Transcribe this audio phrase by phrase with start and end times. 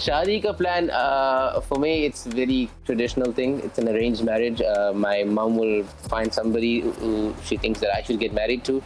[0.00, 3.60] Shadi ka plan uh, for me, it's very traditional thing.
[3.60, 4.60] It's an arranged marriage.
[4.60, 8.82] Uh, my mom will find somebody who she thinks that I should get married to,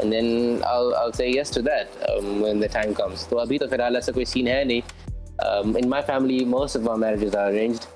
[0.00, 3.26] and then I'll I'll say yes to that um, when the time comes.
[3.30, 4.82] So अभी तो फिलहाल ऐसा कोई scene है नहीं.
[5.44, 7.86] Um, in my family, most of our marriages are arranged,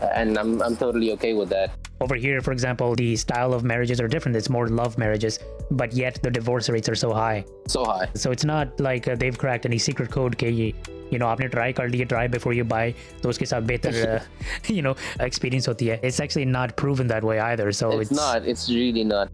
[0.00, 1.70] uh, and I'm I'm totally okay with that.
[2.00, 4.36] Over here, for example, the style of marriages are different.
[4.36, 5.38] It's more love marriages,
[5.70, 7.46] but yet the divorce rates are so high.
[7.68, 8.08] So high.
[8.14, 10.74] So it's not like uh, they've cracked any secret code कि ये
[11.10, 14.74] you know आपने try कर लिए try before you buy तो उसके साथ बेहतर uh,
[14.74, 16.00] you know experience होती है.
[16.02, 17.72] It's actually not proven that way either.
[17.72, 18.44] So It's not.
[18.44, 19.28] It's really not.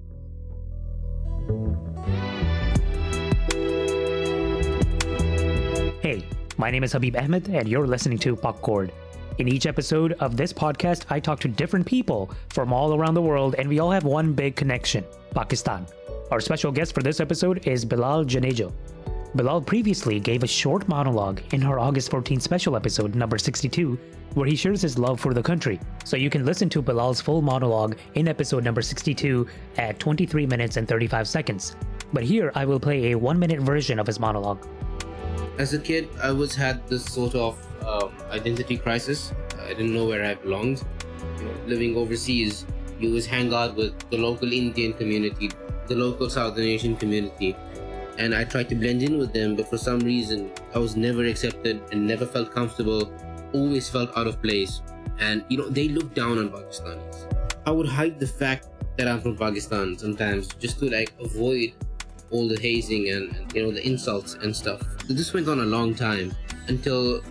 [6.02, 6.24] Hey,
[6.58, 8.90] my name is Habib Ahmed, and you're listening to Popcord.
[9.37, 13.21] In each episode of this podcast, I talk to different people from all around the
[13.21, 15.85] world, and we all have one big connection Pakistan.
[16.31, 18.73] Our special guest for this episode is Bilal Junejo.
[19.35, 23.99] Bilal previously gave a short monologue in our August 14 special episode, number 62,
[24.33, 25.79] where he shares his love for the country.
[26.03, 30.77] So you can listen to Bilal's full monologue in episode number 62 at 23 minutes
[30.77, 31.75] and 35 seconds.
[32.11, 34.65] But here I will play a one minute version of his monologue.
[35.57, 39.33] As a kid, I always had this sort of um, identity crisis.
[39.59, 40.83] I didn't know where I belonged.
[41.39, 42.65] You know, living overseas,
[42.99, 45.51] you always hang out with the local Indian community,
[45.87, 47.55] the local Southern Asian community,
[48.17, 51.25] and I tried to blend in with them, but for some reason, I was never
[51.25, 53.11] accepted and never felt comfortable.
[53.53, 54.81] Always felt out of place,
[55.19, 57.31] and you know, they look down on Pakistanis.
[57.65, 61.73] I would hide the fact that I'm from Pakistan sometimes just to like avoid
[62.31, 64.81] all the hazing and, and, you know the insults and stuff.
[65.07, 66.33] This went on a long time
[66.67, 67.21] until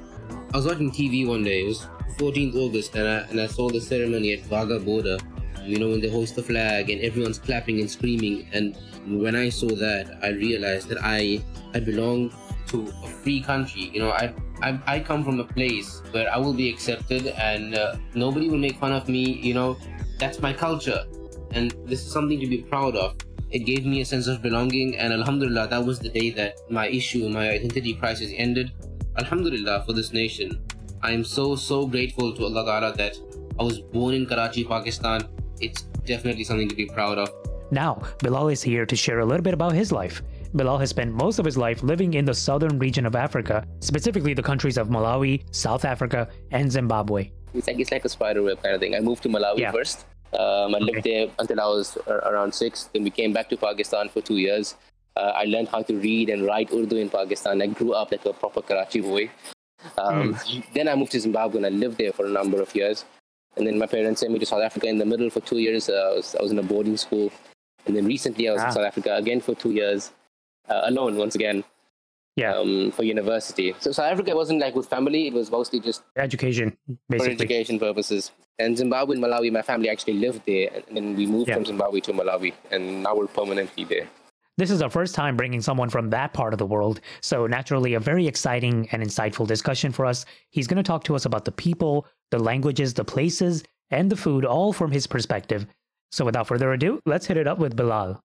[0.53, 1.63] I was watching TV one day.
[1.63, 1.87] It was
[2.19, 5.19] 14th August, and I and I saw the ceremony at Wagah border.
[5.63, 8.49] You know when they hoist the flag and everyone's clapping and screaming.
[8.53, 11.43] And when I saw that, I realized that I
[11.75, 12.33] I belong
[12.69, 13.91] to a free country.
[13.93, 14.35] You know I.
[14.63, 18.57] I, I come from a place where I will be accepted and uh, nobody will
[18.57, 19.33] make fun of me.
[19.33, 19.77] You know,
[20.19, 21.05] that's my culture,
[21.51, 23.17] and this is something to be proud of
[23.51, 26.87] it gave me a sense of belonging and alhamdulillah that was the day that my
[26.89, 28.73] issue my identity crisis ended
[29.19, 30.61] alhamdulillah for this nation
[31.03, 33.17] i am so so grateful to allah Ta'ala that
[33.59, 35.23] i was born in karachi pakistan
[35.61, 37.31] it's definitely something to be proud of
[37.77, 37.93] Now,
[38.23, 40.23] Bilal is here to share a little bit about his life.
[40.59, 43.57] Bilal has spent most of his life living in the southern region of Africa,
[43.89, 45.33] specifically the countries of Malawi,
[45.63, 46.21] South Africa,
[46.53, 47.25] and Zimbabwe.
[47.55, 48.95] It's like it's like a spider web kind of thing.
[48.95, 49.73] I moved to Malawi Yeah.
[49.79, 50.07] first.
[50.39, 52.89] Um, I lived there until I was around six.
[52.93, 54.75] Then we came back to Pakistan for two years.
[55.17, 57.63] Uh, I learned how to read and write Urdu in Pakistan.
[57.63, 59.31] I grew up like a proper Karachi boy.
[59.99, 60.37] Um,
[60.75, 63.05] Then I moved to Zimbabwe and I lived there for a number of years.
[63.57, 65.89] And then my parents sent me to South Africa in the middle for two years.
[65.89, 67.33] Uh, I, was, I was in a boarding school.
[67.87, 68.67] And then recently I was Ah.
[68.67, 70.13] in South Africa again for two years,
[70.69, 71.65] uh, alone once again
[72.37, 73.75] Yeah, um, for university.
[73.81, 75.27] So South Africa wasn't like with family.
[75.27, 76.77] It was mostly just education,
[77.11, 78.31] for education purposes.
[78.59, 81.55] And Zimbabwe and Malawi, my family actually lived there, and then we moved Yeah.
[81.55, 84.07] from Zimbabwe to Malawi, and now we're permanently there.
[84.59, 87.95] This is our first time bringing someone from that part of the world, so naturally,
[87.95, 90.25] a very exciting and insightful discussion for us.
[90.51, 94.17] He's going to talk to us about the people, the languages, the places, and the
[94.17, 95.67] food, all from his perspective.
[96.11, 98.21] So, without further ado, let's hit it up with Bilal.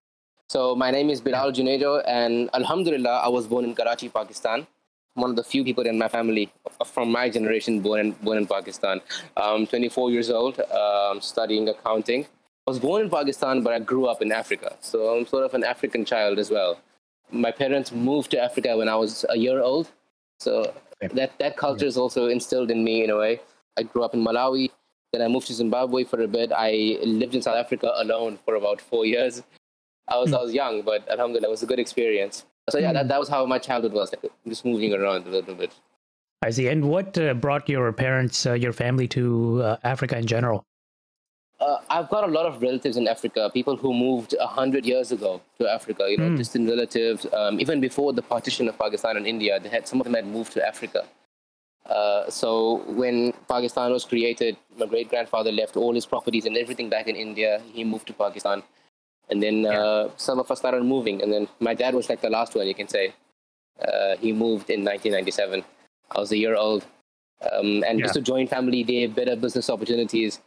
[0.52, 4.68] So my name is Bilal Junejo, and Alhamdulillah, I was born in Karachi, Pakistan.
[5.16, 6.52] I'm One of the few people in my family
[6.86, 9.00] from my generation born in, born in Pakistan.
[9.38, 12.26] I'm 24 years old, um, studying accounting.
[12.68, 14.76] I was born in Pakistan, but I grew up in Africa.
[14.82, 16.78] So I'm sort of an African child as well.
[17.32, 19.90] My parents moved to Africa when I was a year old.
[20.42, 23.40] So that, that culture is also instilled in me in a way.
[23.78, 24.70] I grew up in Malawi.
[25.14, 26.52] Then I moved to Zimbabwe for a bit.
[26.54, 29.44] I lived in South Africa alone for about four years.
[30.12, 32.46] I was I was young, but alhamdulillah, it was a good experience.
[32.70, 35.56] So yeah, that, that was how my childhood was, like just moving around a little
[35.56, 35.74] bit.
[36.44, 36.68] I see.
[36.68, 40.66] And what uh, brought your parents, uh, your family to uh, Africa in general?
[41.60, 45.12] Uh, I've got a lot of relatives in Africa, people who moved a hundred years
[45.12, 46.08] ago to Africa.
[46.10, 47.28] You know, distant relatives.
[47.32, 50.26] Um, even before the partition of Pakistan and India, they had some of them had
[50.26, 51.06] moved to Africa.
[51.86, 56.90] Uh, so when Pakistan was created, my great grandfather left all his properties and everything
[56.90, 57.62] back in India.
[57.74, 58.64] He moved to Pakistan,
[59.32, 61.22] and then uh, some of us started moving.
[61.22, 63.14] And then my dad was like the last one, you can say.
[63.82, 65.64] Uh, he moved in 1997.
[66.12, 66.86] I was a year old,
[67.52, 68.22] um, and just Yeah.
[68.22, 70.42] a joint family, they have better business opportunities.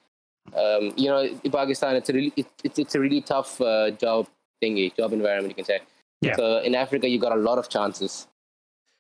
[0.55, 3.91] Um, you know, in Pakistan, it's a really it, it's it's a really tough uh,
[3.93, 4.29] job
[4.63, 5.81] thingy, job environment, you can say.
[6.21, 6.37] Yeah.
[6.37, 8.29] So in Africa, you got a lot of chances.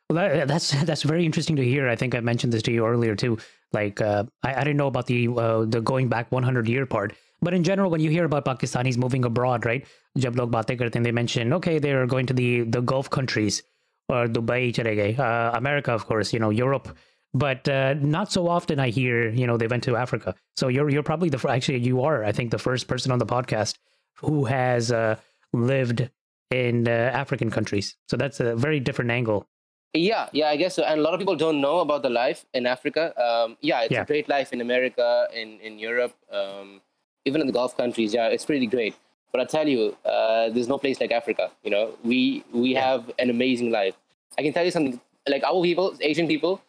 [0.08, 1.88] Well, that, that's that's very interesting to hear.
[1.88, 3.36] I think I mentioned this to you earlier too.
[3.72, 7.12] Like, uh, I, I didn't know about the uh, the going back 100 year part,
[7.43, 9.85] but in general, when you hear about Pakistanis moving abroad, right?
[10.17, 12.47] जब लोग बातें करते हैं, they mention okay, they're going to the
[12.77, 13.61] the Gulf countries
[14.09, 16.89] or Dubai चले गए, uh, America, of course, you know, Europe,
[17.33, 20.35] but uh, not so often I hear you know they went to Africa.
[20.57, 23.19] So you're you're probably the fir- actually you are I think the first person on
[23.19, 23.77] the podcast
[24.17, 25.15] who has uh,
[25.53, 26.09] lived
[26.51, 26.91] in uh,
[27.23, 27.95] African countries.
[28.09, 29.47] So that's a very different angle.
[29.93, 30.83] Yeah, yeah, I guess so.
[30.83, 33.05] And a lot of people don't know about the life in Africa.
[33.27, 34.01] Um, yeah, it's Yeah.
[34.01, 36.81] a great life in America, in in Europe, um,
[37.25, 38.13] even in the Gulf countries.
[38.13, 38.95] Yeah, it's pretty great.
[39.31, 41.51] But I tell you, uh, there's no place like Africa.
[41.63, 42.85] You know, we we Yeah.
[42.89, 43.95] have an amazing life.
[44.37, 44.99] I can tell you something.
[45.27, 46.61] Like our people, Asian people,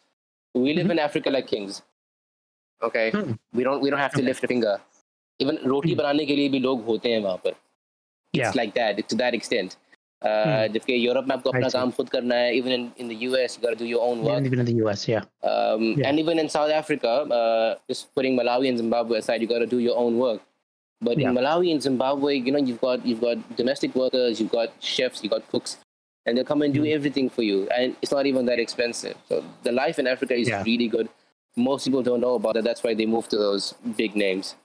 [0.53, 1.81] we live in Africa like kings.
[2.89, 3.33] Okay, Hmm.
[3.53, 4.27] we don't we don't have to Okay.
[4.27, 4.75] lift a finger.
[5.39, 5.99] Even roti Hmm.
[6.01, 7.53] बनाने के लिए भी लोग होते हैं वहाँ पर.
[8.33, 8.51] It's Yeah.
[8.61, 8.99] like that.
[9.03, 9.77] It's to that extent.
[10.21, 10.73] Uh, Hmm.
[10.73, 11.77] जबकि यूरोप में आपको I अपना see.
[11.77, 12.51] काम खुद करना है.
[12.57, 14.33] Even in, in the US, you got to do your own work.
[14.39, 15.23] Even, even in the US, yeah.
[15.51, 16.09] Um, Yeah.
[16.09, 19.69] And even in South Africa, uh, just putting Malawi and Zimbabwe aside, you got to
[19.75, 20.41] do your own work.
[21.00, 21.28] but Yeah.
[21.28, 25.22] in Malawi and Zimbabwe, you know, you've got you've got domestic workers, you've got chefs,
[25.22, 25.76] you've got cooks,
[26.24, 26.94] and they'll come and do Mhm.
[26.94, 29.16] everything for you, and it's not even that expensive.
[29.28, 30.62] So the life in Africa is Yeah.
[30.64, 31.08] really good.
[31.56, 32.64] Most people don't know about it.
[32.64, 34.56] That's why they move to those big names.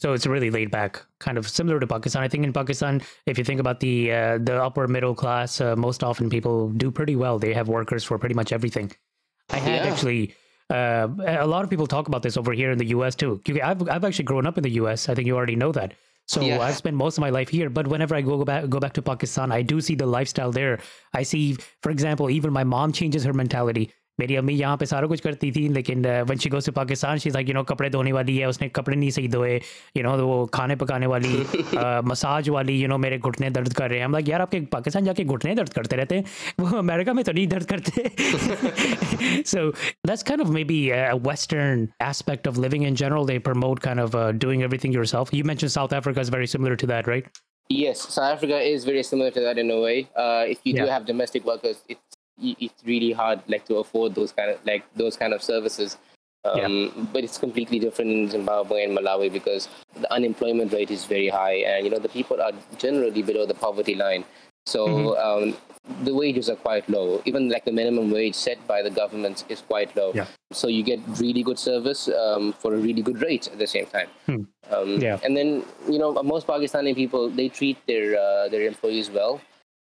[0.00, 2.22] So it's really laid back, kind of similar to Pakistan.
[2.22, 5.74] I think in Pakistan, if you think about the uh, the upper middle class, uh,
[5.76, 7.38] most often people do pretty well.
[7.38, 8.92] They have workers for pretty much everything.
[9.50, 9.90] I had Yeah.
[9.92, 10.34] actually
[10.70, 13.14] uh, a lot of people talk about this over here in the U.S.
[13.14, 13.40] too.
[13.62, 15.08] I've I've actually grown up in the U.S.
[15.08, 15.94] I think you already know that.
[16.26, 16.60] So Yeah.
[16.60, 17.70] I've spent most of my life here.
[17.70, 20.78] But whenever I go back go back to Pakistan, I do see the lifestyle there.
[21.14, 23.92] I see, for example, even my mom changes her mentality.
[24.19, 27.29] मेरी अम्मी यहाँ पे सारा कुछ करती थी लेकिन when she goes to Pakistan she
[27.29, 29.55] like you know कपड़े धोने वाली है उसने कपड़े नहीं सही धोए
[29.97, 31.31] यू नो वो खाने पकाने वाली
[32.09, 35.05] मसाज वाली यू नो मेरे घुटने दर्द कर रहे हैं हम लाइक यार आपके पाकिस्तान
[35.05, 36.25] जाके घुटने दर्द करते रहते हैं
[36.59, 39.61] वो अमेरिका में तो नहीं दर्द करते so
[40.09, 41.81] that's kind of maybe a western
[42.11, 45.71] aspect of living in general they promote kind of uh, doing everything yourself you mentioned
[45.77, 47.33] south africa is very similar to that right
[47.69, 49.93] Yes, South Africa is very similar to that in a way.
[50.23, 50.89] Uh, if you do Yeah.
[50.93, 52.06] have domestic workers, it's y-
[52.40, 55.98] it's really hard like to afford those kind of like those kind of services.
[56.44, 59.68] Um, But it's completely different in Zimbabwe and Malawi because
[60.00, 63.54] the unemployment rate is very high, and you know the people are generally below the
[63.54, 64.24] poverty line.
[64.66, 65.56] So um,
[66.04, 67.22] the wages are quite low.
[67.24, 70.12] Even like the minimum wage set by the government is quite low.
[70.14, 70.26] Yeah.
[70.52, 73.86] So you get really good service um, for a really good rate at the same
[73.86, 74.08] time.
[74.26, 74.42] Hmm.
[74.70, 75.18] Um, Yeah.
[75.24, 79.40] And then you know most Pakistani people they treat their uh, their employees well.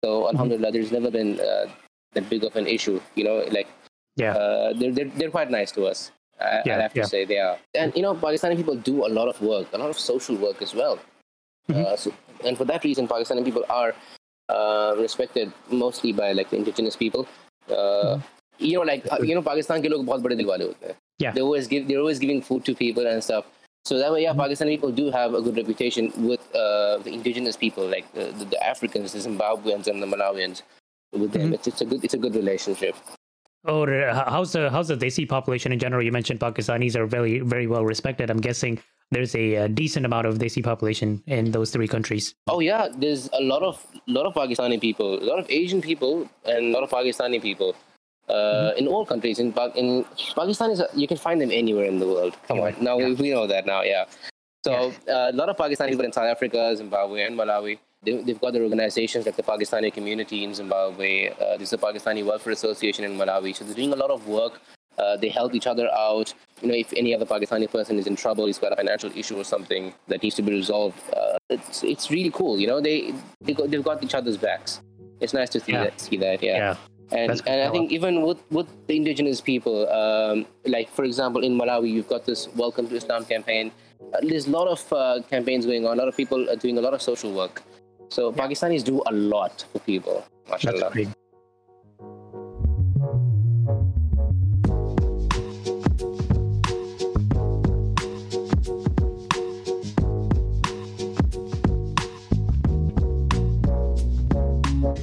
[0.04, 0.28] So Mm-hmm.
[0.32, 1.66] Alhamdulillah, there's never been uh,
[2.12, 3.00] that big of an issue.
[3.14, 3.68] You know, like
[4.16, 6.10] yeah, uh, they're, they're, they're quite nice to us.
[6.40, 7.02] I, yeah, I have yeah.
[7.02, 7.58] to say they are.
[7.74, 10.62] And you know, Pakistani people do a lot of work, a lot of social work
[10.62, 10.98] as well.
[11.68, 11.84] Uh, mm-hmm.
[11.84, 12.12] Uh, so,
[12.44, 13.94] and for that reason, Pakistani people are
[14.48, 17.26] uh, respected mostly by like the indigenous people.
[17.68, 18.20] Uh, mm-hmm.
[18.58, 20.96] You know, like you know, Pakistan ke log bahut bade.
[21.18, 23.44] Yeah, they always give they're always giving food to people and stuff.
[23.84, 24.40] So that way, yeah, mm-hmm.
[24.40, 28.44] Pakistani people do have a good reputation with uh, the indigenous people, like the, the,
[28.44, 30.62] the Africans, the Zimbabweans, and the Malawians.
[31.12, 31.54] With them, Mhm.
[31.54, 32.94] it's, it's a good, it's a good relationship.
[33.64, 36.02] Or uh, how's the how's the Desi population in general?
[36.02, 38.30] You mentioned Pakistanis are very very well respected.
[38.30, 38.78] I'm guessing
[39.10, 42.34] there's a, uh decent amount of Desi population in those three countries.
[42.46, 46.26] Oh yeah, there's a lot of lot of Pakistani people, a lot of Asian people,
[46.46, 47.74] and a lot of Pakistani people.
[48.30, 50.04] Uh, In all countries, in, in
[50.36, 52.36] Pakistan is you can find them anywhere in the world.
[52.46, 53.06] Come on, now yeah.
[53.08, 54.04] we, we know that now, yeah.
[54.64, 54.72] So
[55.08, 57.78] uh, a lot of Pakistani people in South Africa, Zimbabwe, and Malawi.
[58.02, 61.28] They, they've got their organizations like the Pakistani community in Zimbabwe.
[61.30, 63.54] Uh, there's the Pakistani Welfare Association in Malawi.
[63.54, 64.60] So they're doing a lot of work.
[64.98, 66.32] Uh, they help each other out.
[66.62, 69.36] You know, if any other Pakistani person is in trouble, he's got a financial issue
[69.38, 70.98] or something that needs to be resolved.
[71.14, 72.58] Uh, it's it's really cool.
[72.58, 74.80] You know, they they got, they've got each other's backs.
[75.20, 75.84] It's nice to see Yeah.
[75.84, 76.00] that.
[76.00, 76.56] See that, yeah.
[76.56, 76.76] Yeah.
[77.12, 81.42] And That's and I think even with with the indigenous people, um, like for example
[81.44, 83.72] in Malawi, you've got this Welcome to Islam campaign.
[84.14, 85.98] Uh, there's a lot of uh, campaigns going on.
[85.98, 87.62] A lot of people are doing a lot of social work.
[88.10, 90.26] So Pakistanis do a lot for people.
[90.48, 91.14] MashaAllah.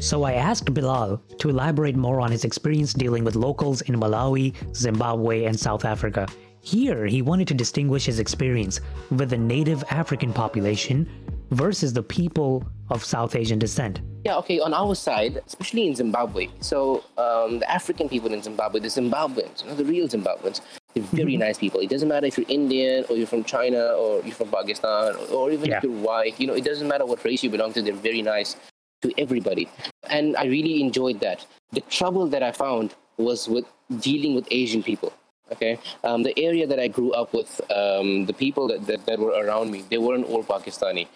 [0.01, 4.53] So I asked Bilal to elaborate more on his experience dealing with locals in Malawi,
[4.75, 6.27] Zimbabwe, and South Africa.
[6.59, 11.09] Here, he wanted to distinguish his experience with the native African population
[11.51, 14.01] versus the people of South Asian descent.
[14.25, 16.47] Yeah, okay, on our side, especially in Zimbabwe.
[16.59, 20.61] So um, the African people in Zimbabwe, the Zimbabweans, you know, the real Zimbabweans,
[20.93, 21.79] they're very nice people.
[21.79, 25.27] It doesn't matter if you're Indian or you're from China or you're from Pakistan or,
[25.35, 25.77] or even Yeah.
[25.77, 28.21] if you're white, you know, it doesn't matter what race you belong to, they're very
[28.21, 28.55] nice
[29.03, 29.69] to everybody.
[30.09, 31.45] And I really enjoyed that.
[31.71, 33.65] The trouble that I found was with
[33.99, 35.13] dealing with Asian people.
[35.49, 39.17] Okay, um, the area that I grew up with, um, the people that, that, that
[39.17, 41.07] were around me, they weren't all Pakistani.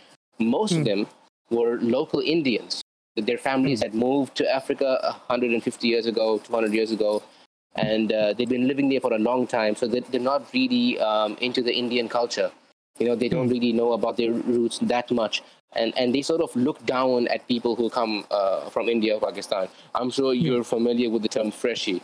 [0.46, 1.08] Most of them
[1.50, 2.82] were local Indians.
[3.16, 7.22] Their families had moved to Africa 150 years ago, 200 years ago,
[7.76, 11.00] and uh, they've been living there for a long time, so they're, they're not really
[11.00, 12.52] um, into the Indian culture.
[13.00, 15.42] You know, they don't really know about their roots that much.
[15.74, 19.22] And, and they sort of look down at people who come uh, from India or
[19.22, 19.70] Pakistan.
[19.96, 22.02] I'm sure you're familiar with the term freshie,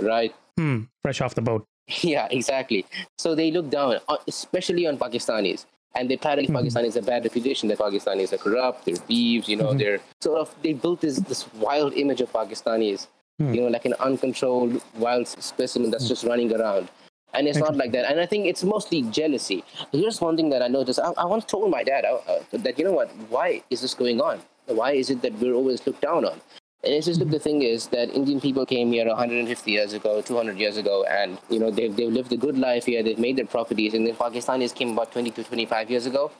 [0.00, 0.34] right?
[0.56, 0.82] Hmm.
[1.02, 1.64] Fresh off the boat.
[2.02, 2.86] Yeah, exactly.
[3.18, 5.66] So they look down, uh, especially on Pakistanis.
[5.96, 7.68] And they apparently Pakistanis have a bad reputation.
[7.68, 11.52] That Pakistanis are corrupt, they're thieves, you know, they're sort of, they built this, this
[11.54, 13.06] wild image of Pakistanis,
[13.54, 16.88] you know, like an uncontrolled wild specimen that's just running around.
[17.32, 18.08] And it's not like that.
[18.10, 19.64] And I think it's mostly jealousy.
[19.92, 21.00] Here's one thing that I noticed.
[21.00, 23.94] I, I once told my dad uh, uh, that, you know what, why is this
[23.94, 24.40] going on?
[24.66, 26.40] Why is it that we're always looked down on?
[26.84, 30.20] And it's just look, the thing is that Indian people came here 150 years ago,
[30.20, 33.02] 200 years ago, and you know they've they've lived a good life here.
[33.02, 36.30] They've made their properties, and then Pakistanis came about 20 to 25 years ago.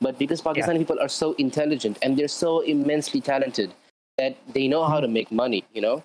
[0.00, 3.72] But because Pakistani people are so intelligent and they're so immensely talented
[4.18, 6.04] that they know how to make money, you know,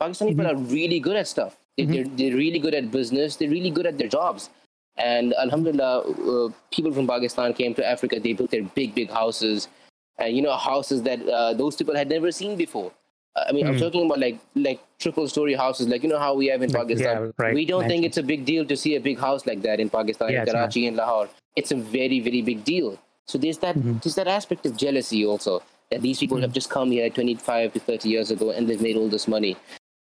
[0.00, 1.56] Pakistani people are really good at stuff.
[1.76, 3.36] They, They're they're really good at business.
[3.36, 4.50] They're really good at their jobs.
[4.96, 8.20] And Alhamdulillah, uh, people from Pakistan came to Africa.
[8.20, 9.68] They built their big, big houses,
[10.18, 12.92] and you know, houses that uh, those people had never seen before.
[13.36, 16.46] I mean, I'm talking about like like triple story houses, like you know how we
[16.46, 17.16] have in Pakistan.
[17.22, 19.62] yeah, right, We don't think it's a big deal to see a big house like
[19.62, 20.52] that in Pakistan, Yeah, in not.
[20.54, 21.28] Karachi, in Lahore.
[21.56, 22.98] It's a very very big deal.
[23.26, 23.98] So there's that Mm-hmm.
[24.02, 27.80] there's that aspect of jealousy also that these people have just come here 25 to
[27.80, 29.56] 30 years ago and they've made all this money.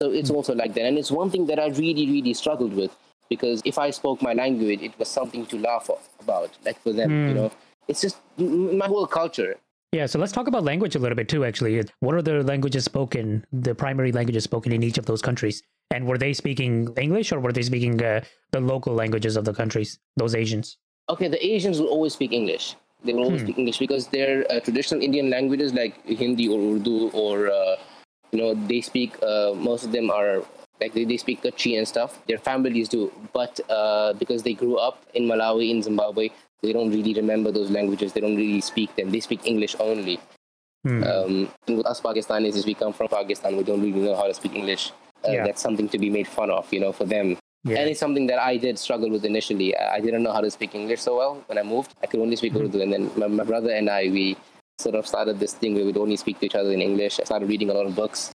[0.01, 0.35] So it's Mm-hmm.
[0.35, 2.91] also like that, and it's one thing that I really really struggled with
[3.29, 5.89] because if I spoke my language, it was something to laugh
[6.19, 7.27] about, like for them, Hmm.
[7.29, 7.51] you know.
[7.87, 9.55] It's just my whole culture.
[9.93, 11.79] Yeah, so let's talk about language a little bit too, actually.
[11.99, 15.61] What are the languages spoken, the primary languages spoken in each of those countries?
[15.91, 19.53] And were they speaking English or were they speaking uh, the local languages of the
[19.53, 20.79] countries, those Asians?
[21.09, 22.75] Okay, the Asians will always speak English.
[23.03, 23.47] They will always Hmm.
[23.49, 27.75] speak English because their uh, traditional Indian languages like Hindi or Urdu or uh,
[28.31, 29.21] you know they speak.
[29.21, 30.41] Uh, most of them are
[30.81, 32.17] like they, they speak Kutchi and stuff.
[32.25, 36.29] Their families do, but uh, because they grew up in Malawi in Zimbabwe,
[36.63, 38.13] they don't really remember those languages.
[38.13, 39.11] They don't really speak them.
[39.11, 40.19] They speak English only.
[40.87, 41.03] Hmm.
[41.03, 44.33] Um, with us Pakistanis, as we come from Pakistan, we don't really know how to
[44.33, 44.91] speak English.
[45.27, 45.43] Uh, Yeah.
[45.45, 47.37] That's something to be made fun of, you know, for them.
[47.63, 47.77] Yeah.
[47.79, 49.69] And it's something that I did struggle with initially.
[49.75, 51.91] I I didn't know how to speak English so well when I moved.
[52.03, 52.75] I could only speak Mm-hmm.
[52.75, 52.81] Urdu.
[52.85, 54.25] And then my, my brother and I, we
[54.79, 57.19] sort of started this thing where we'd only speak to each other in English.
[57.19, 58.31] I started reading a lot of books.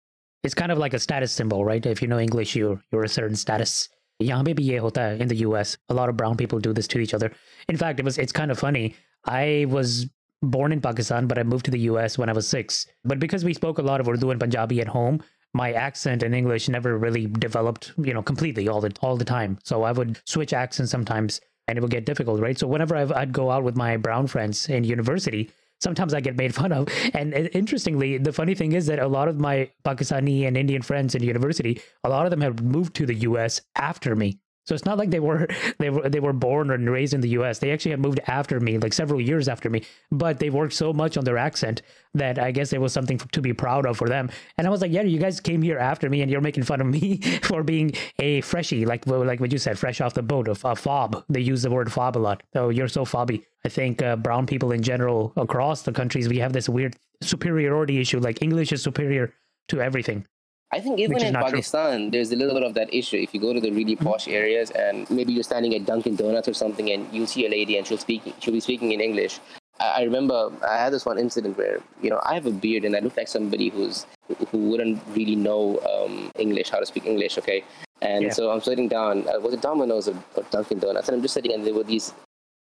[0.43, 1.85] It's kind of like a status symbol, right?
[1.85, 3.87] If you know English, you're you're a certain status.
[4.22, 5.76] यहाँ पे भी ये होता है in the US.
[5.88, 7.30] A lot of brown people do this to each other.
[7.68, 8.94] In fact, it was it's kind of funny.
[9.24, 10.06] I was
[10.42, 12.86] born in Pakistan, but I moved to the US when I was six.
[13.04, 15.20] But because we spoke a lot of Urdu and Punjabi at home,
[15.54, 19.58] my accent in English never really developed, you know, completely all the all the time.
[19.64, 22.58] So I would switch accents sometimes, and it would get difficult, right?
[22.58, 25.50] So whenever I've, I'd go out with my brown friends in university,
[25.83, 26.87] sometimes I get made fun of.
[27.13, 30.81] And uh, interestingly, the funny thing is that a lot of my Pakistani and Indian
[30.81, 34.39] friends in university, a lot of them have moved to the US after me.
[34.65, 35.47] So it's not like they were
[35.79, 37.59] they were they were born and raised in the US.
[37.59, 39.83] They actually have moved after me, like several years after me.
[40.11, 41.81] But they worked so much on their accent
[42.13, 44.29] that I guess it was something to be proud of for them.
[44.57, 46.81] And I was like, yeah, you guys came here after me, and you're making fun
[46.81, 50.47] of me for being a freshie, like like what you said, fresh off the boat,
[50.47, 51.23] of a fob.
[51.29, 52.43] They use the word fob a lot.
[52.55, 53.43] Oh, you're so fobby.
[53.65, 57.99] I think uh, brown people in general across the countries we have this weird superiority
[57.99, 58.19] issue.
[58.19, 59.33] Like English is superior
[59.69, 60.25] to everything.
[60.73, 61.51] I think even in not true.
[61.51, 63.17] Pakistan, there's a little bit of that issue.
[63.17, 64.07] If you go to the really Mm-hmm.
[64.09, 67.49] posh areas and maybe you're standing at Dunkin' Donuts or something, and you'll see a
[67.49, 69.39] lady and she'll speak, she'll be speaking in English.
[69.79, 72.85] I, I remember I had this one incident where you know I have a beard
[72.85, 74.05] and I look like somebody who's
[74.49, 77.37] who wouldn't really know um, English, how to speak English.
[77.37, 77.63] Okay,
[78.01, 78.31] and Yeah.
[78.39, 79.27] so I'm sitting down.
[79.29, 81.07] Uh, was it Domino's or, or Dunkin' Donuts?
[81.07, 82.13] And I'm just sitting, and there were these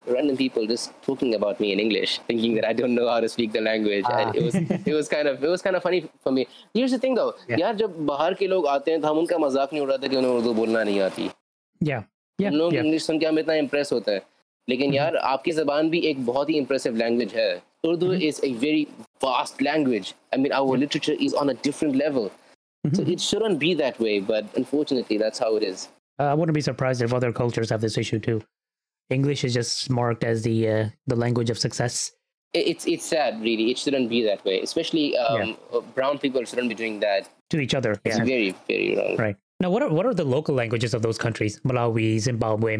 [0.06, 3.28] random people just talking about me in English, thinking that I don't know how to
[3.28, 4.18] speak the language, Ah.
[4.20, 4.54] and it was
[4.90, 6.46] it was kind of it was kind of funny for me.
[6.74, 7.58] Here's the thing though, Yeah.
[7.64, 10.30] यार जब बाहर के लोग आते हैं तो हम उनका मजाक नहीं उड़ाते कि उन्हें
[10.32, 11.30] उर्दू बोलना नहीं आती
[11.80, 12.02] Yeah.
[12.38, 12.50] Yeah.
[12.50, 12.84] हम लोग yeah.
[12.84, 14.22] इंग्लिश सुन के हम इतना इम्प्रेस होते हैं
[14.68, 17.50] लेकिन यार आपकी जबान भी एक बहुत ही इम्प्रेसिव लैंग्वेज है
[17.90, 18.82] Urdu is a very
[19.26, 22.30] vast language I mean our literature is on a different level
[22.96, 25.86] so it shouldn't be that way but unfortunately that's how it is
[26.22, 28.36] Uh, I wouldn't be surprised if other cultures have this issue too.
[29.13, 32.11] English is just marked as the uh, the language of success.
[32.53, 36.69] It's it's sad really it shouldn't be that way especially um, uh, brown people shouldn't
[36.69, 37.97] be doing that to each other.
[38.05, 38.25] it's Yeah.
[38.25, 39.37] very very wrong Right.
[39.63, 41.61] Now, what are what are the local languages of those countries?
[41.61, 42.75] Malawi, Zimbabwe.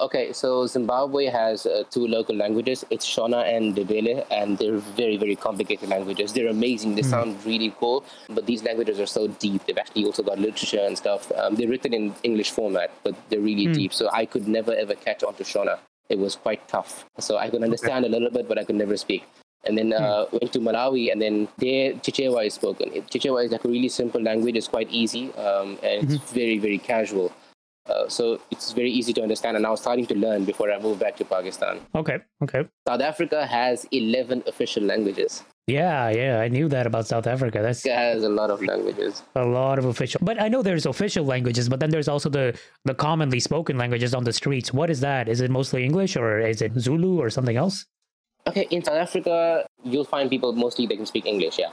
[0.00, 2.84] Okay, so Zimbabwe has uh, two local languages.
[2.90, 6.32] It's Shona and Ndebele, and they're very very complicated languages.
[6.32, 6.96] They're amazing.
[6.96, 7.14] They mm.
[7.14, 9.64] sound really cool, but these languages are so deep.
[9.64, 11.30] They've actually also got literature and stuff.
[11.36, 13.74] Um, they're written in English format, but they're really mm.
[13.74, 13.92] deep.
[13.92, 15.78] So I could never ever catch on to Shona.
[16.08, 17.06] It was quite tough.
[17.20, 18.12] So I could understand okay.
[18.12, 19.22] a little bit, but I could never speak
[19.66, 22.90] and then uh, went to Malawi, and then there Chichewa is spoken.
[23.12, 24.56] Chichewa is like a really simple language.
[24.56, 27.32] It's quite easy, um, and it's very very casual.
[27.86, 30.78] Uh, so it's very easy to understand, and I was starting to learn before I
[30.80, 31.80] moved back to Pakistan.
[31.94, 32.18] Okay.
[32.42, 32.64] Okay.
[32.88, 35.42] South Africa has 11 official languages.
[35.66, 37.60] Yeah, yeah, I knew that about South Africa.
[37.62, 39.22] That's It has a lot of languages.
[39.34, 40.20] a lot of official.
[40.22, 44.14] But I know there's official languages, but then there's also the the commonly spoken languages
[44.14, 44.72] on the streets.
[44.72, 45.28] What is that?
[45.28, 47.84] Is it mostly English or is it Zulu or something else?
[48.46, 51.58] Okay, in South Africa, you'll find people mostly they can speak English.
[51.58, 51.72] Yeah.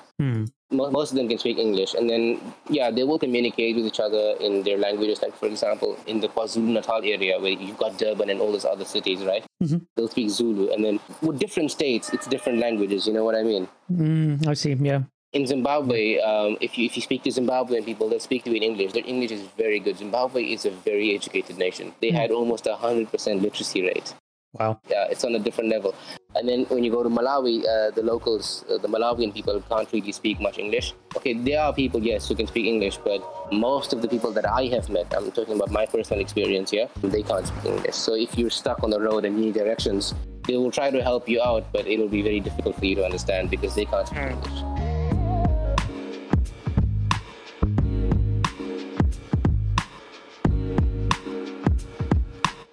[0.71, 3.99] Mo- most of them can speak English, and then yeah, they will communicate with each
[3.99, 5.21] other in their languages.
[5.21, 8.63] Like for example, in the KwaZulu Natal area where you've got Durban and all those
[8.63, 9.43] other cities, right?
[9.61, 9.81] Mhm.
[9.97, 13.05] They'll speak Zulu, and then with different states, it's different languages.
[13.05, 13.67] You know what I mean?
[13.91, 14.71] Mm, I see.
[14.79, 15.03] Yeah.
[15.33, 18.55] In Zimbabwe, um, if you if you speak to Zimbabwean people, they speak to you
[18.55, 18.93] in English.
[18.93, 19.97] Their English is very good.
[19.97, 21.91] Zimbabwe is a very educated nation.
[21.99, 24.13] They had almost a hundred percent literacy rate.
[24.53, 24.81] Wow.
[24.89, 25.95] yeah, it's on a different level.
[26.35, 29.89] And then when you go to Malawi, uh, the locals, uh, the Malawian people can't
[29.93, 30.93] really speak much English.
[31.15, 33.21] Okay, there are people, yes, who can speak English, but
[33.53, 36.89] most of the people that I have met, I'm talking about my personal experience here,
[37.01, 37.95] they can't speak English.
[37.95, 40.13] So if you're stuck on the road and need directions,
[40.47, 43.05] they will try to help you out, but it'll be very difficult for you to
[43.05, 44.70] understand because they can't speak English.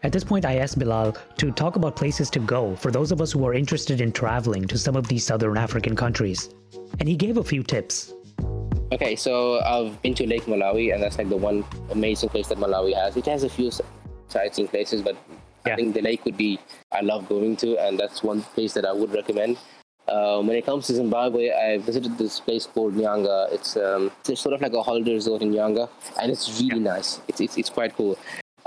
[0.08, 3.20] At this point, I asked Bilal to talk about places to go for those of
[3.20, 6.48] us who are interested in traveling to some of these southern African countries.
[6.98, 8.14] And he gave a few tips.
[8.90, 12.56] Okay, so I've been to Lake Malawi, and that's like the one amazing place that
[12.56, 13.18] Malawi has.
[13.18, 13.70] It has a few
[14.28, 15.14] sightseeing places, but
[15.66, 16.58] I think the lake would be
[16.90, 19.58] I love going to, and that's one place that I would recommend.
[20.08, 23.52] Um, when it comes to Zimbabwe, I visited this place called Nyanga.
[23.52, 27.20] It's um, it's sort of like a holiday resort in Nyanga, and it's really nice.
[27.28, 28.16] It's, it's it's quite cool.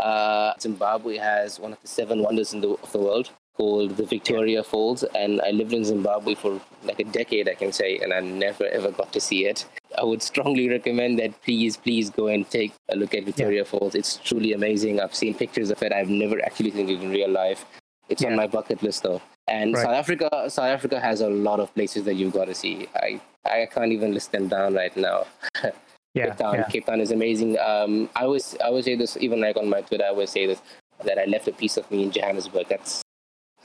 [0.02, 4.06] Uh, Zimbabwe has one of the seven wonders in the of the world called the
[4.06, 8.12] Victoria Falls, and I lived in Zimbabwe for like a decade, I can say, and
[8.14, 9.66] I never ever got to see it.
[9.98, 13.94] I would strongly recommend that please, please go and take a look at Victoria Falls.
[13.94, 15.00] It's truly amazing.
[15.00, 15.92] I've seen pictures of it.
[15.94, 17.66] I've never actually seen it in real life.
[18.10, 19.22] It's on my bucket list though.
[19.48, 19.84] And Right.
[19.84, 22.88] South Africa, South Africa has a lot of places that you've got to see.
[22.96, 25.26] I I can't even list them down right now.
[26.14, 26.28] Yeah.
[26.28, 26.64] Cape Town, yeah.
[26.70, 27.58] Cape Town is amazing.
[27.60, 30.46] Um, I always I always say this, even like on my Twitter, I always say
[30.46, 30.62] this
[31.06, 32.68] that I left a piece of me in Johannesburg.
[32.70, 33.02] That's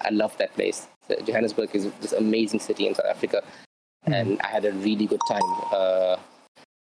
[0.01, 0.87] I love that place.
[1.09, 3.43] So Johannesburg is this amazing city in South Africa,
[4.05, 5.43] and I had a really good time.
[5.73, 6.17] Uh,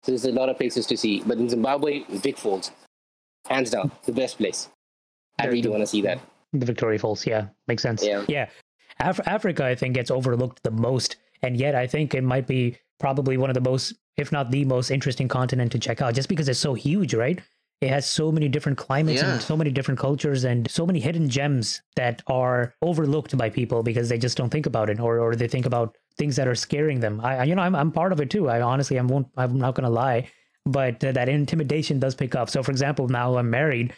[0.03, 2.73] so there's a lot of places to see, but in Zimbabwe, Vic Falls,
[3.49, 4.69] hands down, the best place.
[5.39, 6.19] I really you want to see that.
[6.53, 7.27] The Victoria Falls.
[7.27, 7.47] Yeah.
[7.69, 8.05] Makes sense.
[8.05, 8.25] Yeah.
[8.29, 8.49] Yeah.
[9.01, 11.17] Af- Africa, I think, gets overlooked the most.
[11.43, 14.65] And yet, I think it might be probably one of the most, if not the
[14.65, 17.41] most interesting continent to check out just because it's so huge, right?
[17.81, 19.33] It has so many different climates Yeah.
[19.33, 23.83] and so many different cultures and so many hidden gems that are overlooked by people
[23.83, 26.55] because they just don't think about it or, or they think about things that are
[26.55, 27.21] scaring them.
[27.21, 28.49] I, you know, I'm, I'm part of it too.
[28.49, 30.31] I honestly, I won't, I'm not going to lie,
[30.65, 32.49] but uh, that intimidation does pick up.
[32.51, 33.95] So, for example, now I'm married,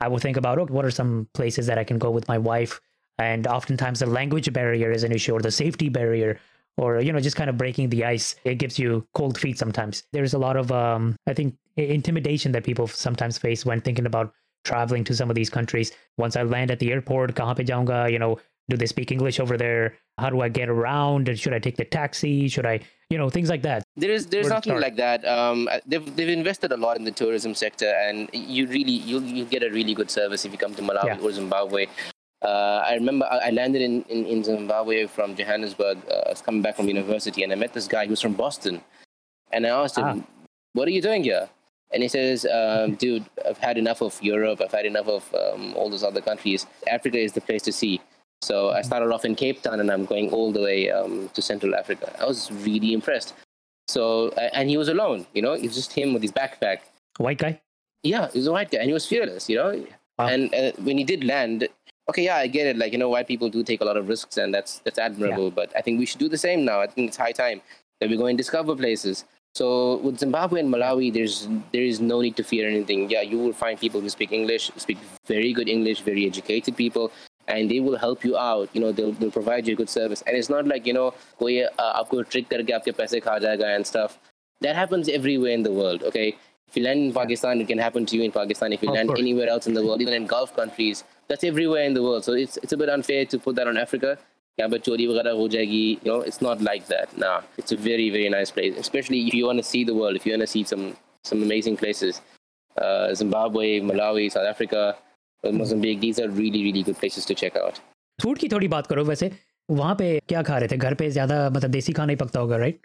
[0.00, 2.38] I will think about, okay, what are some places that I can go with my
[2.38, 2.80] wife?
[3.18, 6.40] And oftentimes the language barrier is an issue or the safety barrier
[6.78, 8.36] or, you know, just kind of breaking the ice.
[8.44, 10.04] It gives you cold feet sometimes.
[10.12, 14.32] There's a lot of, um, I think, intimidation that people sometimes face when thinking about
[14.64, 15.92] traveling to some of these countries.
[16.16, 18.38] Once I land at the airport, kahan pe jaunga, you know,
[18.68, 19.94] do they speak English over there?
[20.18, 21.30] How do I get around?
[21.38, 22.48] Should I take the taxi?
[22.48, 23.82] Should I, you know, things like that.
[23.96, 25.24] There is there's nothing like that.
[25.24, 29.46] Um, they've they've invested a lot in the tourism sector, and you really you'll you
[29.46, 31.18] get a really good service if you come to Malawi Yeah.
[31.22, 31.86] or Zimbabwe.
[32.42, 35.98] Uh, I remember I landed in, in, in Zimbabwe from Johannesburg.
[36.08, 38.34] Uh, I was coming back from university, and I met this guy who was from
[38.34, 38.80] Boston,
[39.50, 40.44] and I asked him, Ah.
[40.74, 41.48] "What are you doing here?"
[41.90, 44.60] And he says, um, "Dude, I've had enough of Europe.
[44.60, 46.66] I've had enough of um, all those other countries.
[46.86, 48.00] Africa is the place to see."
[48.40, 51.42] So I started off in Cape Town, and I'm going all the way um, to
[51.42, 52.14] Central Africa.
[52.20, 53.34] I was really impressed.
[53.88, 56.80] So and he was alone, you know, it was just him with his backpack.
[57.16, 57.60] White guy?
[58.04, 59.84] Yeah, he was a white guy, and he was fearless, you know.
[60.18, 60.26] Wow.
[60.28, 61.68] And uh, when he did land,
[62.09, 62.77] okay, yeah, I get it.
[62.77, 65.51] Like you know, white people do take a lot of risks, and that's that's admirable.
[65.51, 66.81] But I think we should do the same now.
[66.81, 67.61] I think it's high time
[67.99, 69.25] that we go and discover places.
[69.55, 73.09] So with Zimbabwe and Malawi, there's there is no need to fear anything.
[73.09, 77.11] Yeah, you will find people who speak English, speak very good English, very educated people,
[77.47, 78.69] and they will help you out.
[78.73, 80.23] You know, they'll they'll provide you good service.
[80.25, 83.75] And it's not like you know, कोई uh, आपको trick करके आपके पैसे खा जाएगा
[83.75, 84.17] and stuff.
[84.61, 86.03] That happens everywhere in the world.
[86.03, 86.27] Okay,
[86.67, 88.73] if you land in Pakistan, it can happen to you in Pakistan.
[88.73, 89.19] If you Of land course.
[89.19, 92.23] anywhere else in the world, even in Gulf countries, that's everywhere in the world.
[92.23, 94.17] So it's it's a bit unfair to put that on Africa.
[94.59, 97.77] यहाँ पे चोरी वगैरह हो जाएगी you know it's not like that nah it's a
[97.85, 100.45] very very nice place especially if you want to see the world if you want
[100.45, 100.83] to see some
[101.29, 102.19] some amazing places
[102.81, 104.83] uh, Zimbabwe Malawi South Africa
[105.43, 107.81] uh, Mozambique these are really really good places to check out
[108.21, 109.31] food की थोड़ी बात करो वैसे
[109.69, 112.57] वहाँ पे क्या खा रहे थे घर पे ज्यादा मतलब देसी खाना ही पकता होगा
[112.57, 112.79] राइट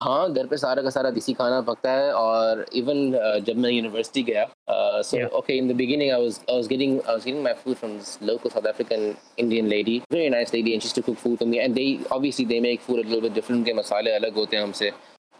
[0.00, 3.10] हाँ घर पे सारा का सारा देसी खाना पकता है और इवन
[3.46, 4.44] जब मैं यूनिवर्सिटी गया
[5.08, 5.28] सो Yeah.
[5.38, 7.96] Okay in the beginning I was I was getting I was getting my food from
[7.96, 11.34] this local south African Indian lady very nice lady and she used to cook food
[11.40, 11.86] for me and they
[12.16, 14.90] obviously they make food a little bit different के मसाले अलग होते हैं हमसे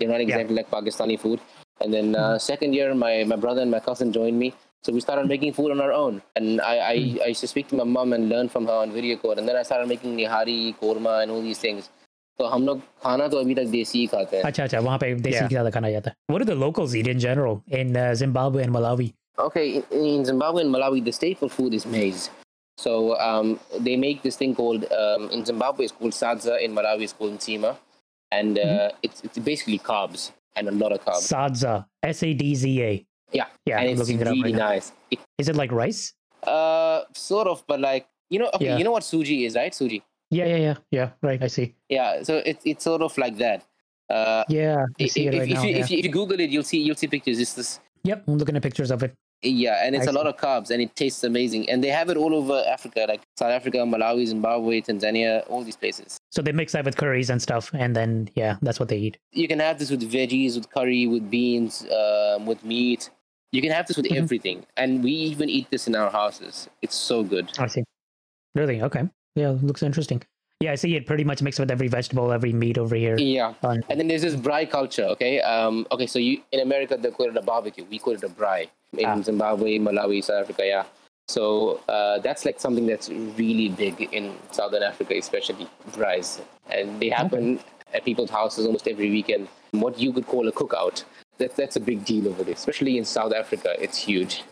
[0.00, 1.46] they're not exactly like Pakistani food
[1.84, 4.50] and then uh, second year my my brother and my cousin joined me
[4.84, 7.72] so we started making food on our own and I I, I used to speak
[7.72, 10.14] to my mom and learn from her on video call and then I started making
[10.20, 11.90] nihari korma and all these things
[12.39, 14.45] तो hum log khana to abhi tak desi hi khate hain.
[14.45, 15.47] अच्छा acha wahan pe desi yeah.
[15.47, 16.15] zyada khana.
[16.27, 19.13] What do the locals eat in general in uh, Zimbabwe and Malawi?
[19.39, 22.29] Okay, in, Zimbabwe and Malawi the staple food is maize.
[22.77, 27.03] So um, they make this thing called um, in Zimbabwe it's called sadza, in Malawi
[27.03, 27.77] it's called nsima,
[28.31, 28.97] and uh, mm-hmm.
[29.03, 31.31] it's it's basically carbs and a lot of carbs.
[31.31, 33.05] Sadza, S A D Z A.
[33.31, 34.91] Yeah, yeah, and I'm it's really it right nice.
[35.11, 36.13] It, is it like rice?
[36.43, 38.77] Uh, sort of, but like you know, okay, yeah.
[38.77, 39.71] you know what suji is, right?
[39.71, 40.01] Suji.
[40.31, 41.09] Yeah, yeah, yeah, yeah.
[41.21, 41.75] Right, I see.
[41.89, 43.63] Yeah, so it's it's sort of like that.
[44.09, 45.63] Uh, Yeah, I if, it right if now.
[45.63, 45.77] you, yeah.
[45.83, 47.39] if, you, if you Google it, you'll see you'll see pictures.
[47.39, 49.13] It's this Yep, I'm looking at pictures of it.
[49.41, 51.69] Yeah, and it's I a lot of carbs, and it tastes amazing.
[51.69, 55.75] And they have it all over Africa, like South Africa, Malawi, Zimbabwe, Tanzania, all these
[55.75, 56.17] places.
[56.31, 59.17] So they mix that with curries and stuff, and then yeah, that's what they eat.
[59.31, 63.09] You can have this with veggies, with curry, with beans, um, with meat.
[63.51, 64.17] You can have this with Mhm.
[64.17, 66.67] everything, and we even eat this in our houses.
[66.81, 67.51] It's so good.
[67.59, 67.83] I see.
[68.55, 68.81] Really?
[68.81, 69.09] Okay.
[69.35, 70.21] Yeah, looks interesting.
[70.61, 73.17] Yeah, I see it pretty much mixed with every vegetable, every meat over here.
[73.17, 75.03] Yeah, and then there's this braai culture.
[75.03, 76.07] Okay, um, okay.
[76.07, 77.83] So you in America they call it a barbecue.
[77.83, 79.21] We call it a braai in Ah.
[79.21, 80.65] Zimbabwe, Malawi, South Africa.
[80.65, 80.85] Yeah.
[81.27, 87.09] So uh, that's like something that's really big in Southern Africa, especially braais, and they
[87.09, 87.59] happen
[87.93, 89.49] at people's houses almost every weekend.
[89.71, 91.03] What you could call a cookout.
[91.37, 93.75] That's that's a big deal over there, especially in South Africa.
[93.77, 94.43] It's huge.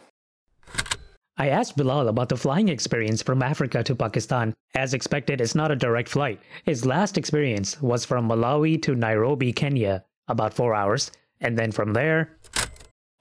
[1.37, 4.53] I asked Bilal about the flying experience from Africa to Pakistan.
[4.75, 6.39] As expected, it's not a direct flight.
[6.63, 11.11] His last experience was from Malawi to Nairobi, Kenya, about four hours.
[11.41, 12.37] And then from there,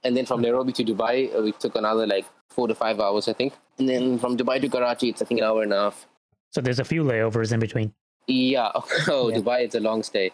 [0.04, 3.28] And then from Nairobi to Dubai, uh, we took another like four to five hours,
[3.28, 3.54] I think.
[3.78, 6.06] And then from Dubai to Karachi, it's I think an hour and a half.
[6.50, 7.94] so there's a few layovers in between.
[8.26, 8.70] Yeah.
[9.08, 9.38] Oh, Yeah.
[9.38, 10.30] Dubai, it's a long stay,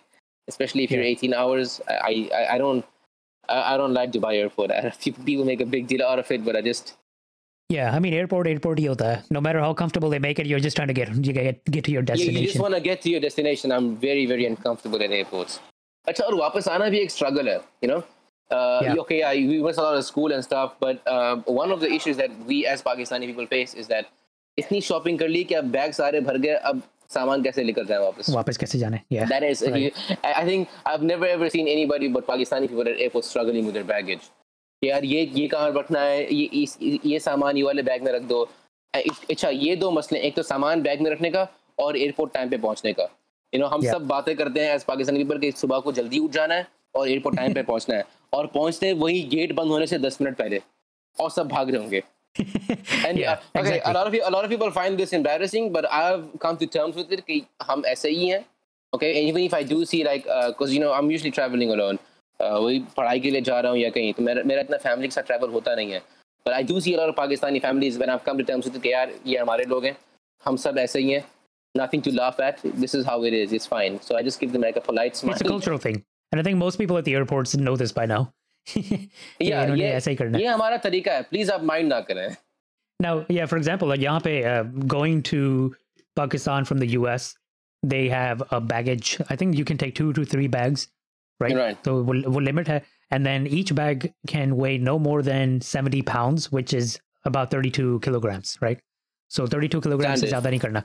[0.49, 1.17] especially if you're Yeah.
[1.31, 1.81] 18 hours.
[1.89, 2.85] I, I, I don't,
[3.49, 4.71] I, I don't like Dubai airport.
[4.73, 6.97] A few people make a big deal out of it, but I just,
[7.70, 9.24] Yeah, I mean, airport, airport, ही होता है.
[9.36, 11.86] No matter how comfortable they make it, you're just trying to get you get get
[11.86, 12.62] to your you, you just destination.
[12.62, 13.72] want to get to your destination.
[13.78, 15.60] I'm very, very uncomfortable at airports.
[16.08, 18.02] अच्छा और वापस आना भी एक struggle है, you know.
[18.52, 19.00] Uh, Yeah.
[19.06, 21.92] Okay, yeah, we went a lot of school and stuff, but um, one of the
[21.98, 24.12] issues that we as Pakistani people face is that
[24.60, 26.82] इतनी shopping कर ली कि अब बैग सारे भर गए अब
[27.14, 29.02] सामान कैसे लेकर जाए वापस वापस कैसे जाने?
[29.12, 29.26] Yeah.
[29.34, 30.06] That is, Right.
[30.24, 33.80] I I think I've never ever seen anybody but Pakistani people at airports struggling with
[33.80, 34.30] their baggage.
[34.83, 38.23] यार ये ये कहाँ रखना है ये इस ये सामान ये वाले बैग में रख
[38.23, 38.43] दो
[38.95, 41.47] अच्छा ये दो मसले एक तो सामान बैग में रखने का
[41.79, 43.09] और एयरपोर्ट टाइम पे पहुँचने का
[43.53, 43.93] यू नो हम Yeah.
[43.95, 47.09] सब बातें करते हैं एज पाकिस्तानी पीपल कि सुबह को जल्दी उठ जाना है और
[47.09, 50.61] एयरपोर्ट टाइम पे पहुँचना है और पहुँचते वही गेट बंद होने से दस मिनट पहले
[51.17, 52.03] और सब भाग रहे होंगे
[53.07, 53.81] And Yeah, uh, okay, exactly.
[53.85, 56.99] a lot of a lot of people find this embarrassing, but I've come to terms
[57.01, 58.45] with it कि हम ऐसे ही हैं.
[58.93, 61.99] Okay, and even if I do see like, because you know I'm usually traveling alone.
[62.41, 65.09] Uh, वही पढ़ाई के लिए जा रहा हूँ या कहीं तो मेरा मेरा इतना फैमिली
[65.09, 66.03] के साथ ट्रैवल होता नहीं है.
[66.47, 68.77] But I do see a lot of Pakistani families when I've come to terms with
[68.77, 69.97] it कि यार ये हमारे लोग हैं,
[70.45, 71.25] हम सब ऐसे ही हैं.
[71.79, 72.63] Nothing to laugh at.
[72.85, 73.53] This is how it is.
[73.53, 74.01] It's fine.
[74.01, 75.35] So I just give them like a polite smile.
[75.35, 76.03] It's a cultural thing.
[76.33, 78.21] And I think most people at the airports know this by now.
[79.41, 80.43] Yeah, इन्होंने ये ऐसा ही करना है.
[80.45, 81.29] ये हमारा तरीका है.
[81.31, 82.37] Please आप mind ना करें.
[83.01, 84.63] Now, yeah, for example, like यहाँ पे uh,
[84.95, 85.75] going to
[86.17, 87.35] Pakistan from the US,
[87.83, 89.21] they have a baggage.
[89.31, 90.89] I think you can take two to three bags,
[91.40, 91.56] right?
[91.56, 91.78] Right.
[91.86, 92.82] So वो, वो limit है.
[93.12, 98.00] And then each bag can weigh no more than 70 pounds, which is about 32
[98.00, 98.80] kilograms, right?
[99.30, 100.34] So 32 kilograms is Standard.
[100.34, 100.84] ज़्यादा नहीं करना.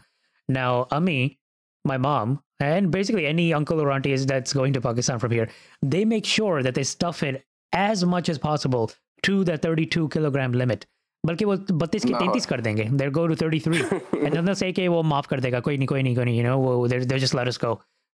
[0.48, 1.38] Now, Ami,
[1.84, 5.48] my mom, and basically any uncle or auntie is that's going to Pakistan from here,
[5.82, 8.90] they make sure that they stuff it as much as possible
[9.22, 10.86] to the 32 kilogram limit.
[11.26, 12.18] बल्कि वो बत्तीस की No.
[12.18, 15.26] तैंतीस कर देंगे there go to thirty three and then they'll say कि वो माफ
[15.26, 17.50] कर देगा कोई नहीं कोई नहीं कोई नहीं यू नो वो they they just let
[17.52, 17.74] us go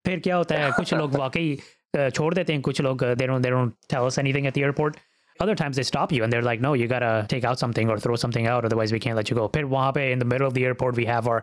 [0.06, 1.62] फिर क्या होता है कुछ लोग वाकई uh,
[1.98, 4.64] छोड़ देते हैं कुछ लोग uh, they don't they don't tell us anything at the
[4.70, 4.98] airport
[5.40, 7.98] other times they stop you and they're like no you gotta take out something or
[8.06, 10.48] throw something out otherwise we can't let you go फिर वहाँ पे in the middle
[10.50, 11.40] of the airport we have our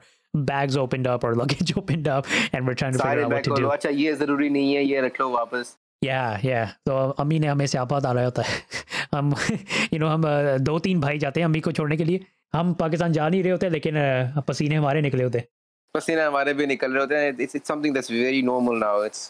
[0.50, 3.36] bags opened up or luggage opened up and we're trying to सारे figure out what
[3.36, 3.68] bag to को do लो.
[3.76, 4.82] अच्छा ये जरूरी नहीं है.
[4.84, 5.76] ये रख लो वापस.
[6.04, 8.58] या या तो अम्मी ने हमें स्यापा डाला होता है
[9.14, 9.32] हम
[9.92, 12.20] यू नो हम अ, दो तीन भाई जाते हैं अम्मी को छोड़ने के लिए
[12.54, 15.44] हम पाकिस्तान जा नहीं रहे होते लेकिन अ, पसीने हमारे निकले होते
[15.94, 17.32] पसीने हमारे भी निकल रहे होते हैं.
[17.46, 18.94] It's it's something that's very normal now.
[19.08, 19.24] It's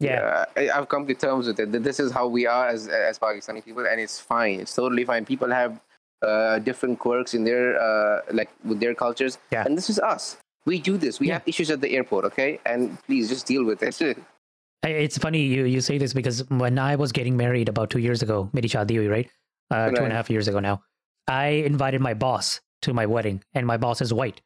[0.00, 0.44] yeah.
[0.56, 0.72] yeah.
[0.72, 1.70] I, I've come to terms with it.
[1.82, 4.60] This is how we are as as Pakistani people, and it's fine.
[4.60, 5.24] It's totally fine.
[5.24, 5.78] People have
[6.22, 9.64] uh, different quirks in their uh, like with their cultures, Yeah.
[9.66, 10.36] and this is us.
[10.66, 11.20] We do this.
[11.20, 11.34] We Yeah.
[11.34, 12.60] have issues at the airport, okay?
[12.66, 14.00] And please just deal with it.
[14.82, 18.22] It's funny you, you say this because when I was getting married about two years
[18.22, 19.28] ago, meri right?
[19.70, 20.10] Uh, Right.
[20.10, 20.82] a half years ago now.
[21.28, 24.40] I invited my boss to my wedding, and my boss is white.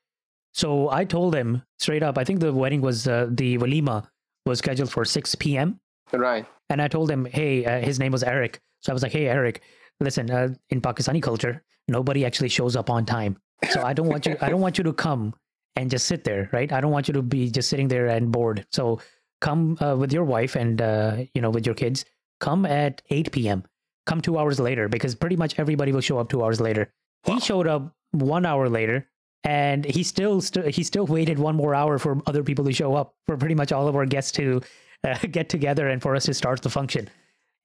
[0.52, 2.18] So I told him straight up.
[2.18, 4.06] I think the wedding was uh, the walima
[4.46, 5.80] was scheduled for 6 p.m.
[6.12, 6.46] right.
[6.70, 8.60] And I told him, hey, uh, his name was Eric.
[8.80, 9.62] So I was like, hey, Eric,
[10.00, 13.36] listen, uh, in Pakistani culture, nobody actually shows up on time.
[13.70, 15.34] So I don't want you, I don't want you to come
[15.76, 16.72] and just sit there, right?
[16.72, 18.66] I don't want you to be just sitting there and bored.
[18.72, 19.00] So
[19.40, 22.04] come uh, with your wife and, uh, you know, with your kids,
[22.40, 23.64] come at 8 p.m.
[24.06, 26.92] Come two hours later because pretty much everybody will show up two hours later.
[27.24, 29.08] He showed up one hour later
[29.44, 32.94] and he still st- he still waited one more hour for other people to show
[32.94, 34.60] up for pretty much all of our guests to
[35.04, 37.08] uh, get together and for us to start the function.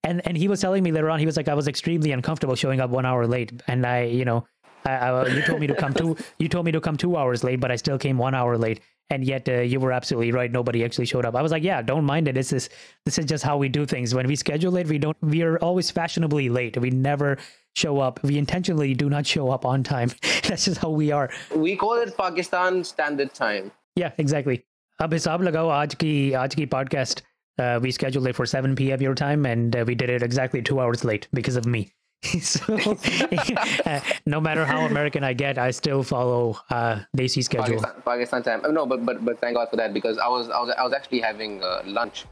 [0.04, 2.56] And and he was telling me later on he was like i was extremely uncomfortable
[2.56, 3.62] showing up one hour late.
[3.68, 4.46] And i you know
[4.86, 7.44] I, I, you told me to come two you told me to come two hours
[7.44, 8.82] late but i still came one hour late.
[9.12, 10.52] And yet uh, you were absolutely right.
[10.52, 11.36] Nobody actually showed up.
[11.36, 12.36] I was like yeah don't mind it.
[12.36, 12.70] This is
[13.06, 14.14] this is just how we do things.
[14.16, 16.78] When we schedule it we don't we are always fashionably late.
[16.78, 17.38] We never
[17.83, 20.11] show up we intentionally do not show up on time
[20.49, 21.29] that's just how we are
[21.67, 23.73] We call it Pakistan Standard Time.
[23.97, 24.59] yeah, exactly.
[25.03, 26.11] अब हिसाब लगाओ आज की
[26.45, 27.23] आज की podcast
[27.63, 29.03] uh, we scheduled it for 7 p.m.
[29.07, 31.83] your time and uh, we did it exactly 2 hours late because of me.
[32.51, 32.77] so
[33.87, 34.01] uh,
[34.35, 37.83] no matter how American I get, I still follow uh Desi schedule.
[37.83, 38.63] Pakistan, Pakistan time.
[38.65, 40.85] Oh, No, but but but thank God for that because I was I was I
[40.85, 42.25] was actually having uh, lunch